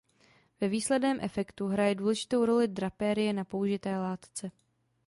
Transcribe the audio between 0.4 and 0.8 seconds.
Ve